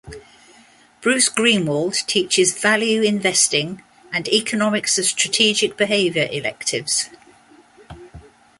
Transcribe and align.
Bruce 1.01 1.29
Greenwald 1.29 2.03
teaches 2.07 2.57
Value 2.59 3.03
Investing 3.03 3.83
and 4.11 4.27
Economics 4.29 4.97
of 4.97 5.05
Strategic 5.05 5.77
Behavior 5.77 6.27
electives. 6.31 7.11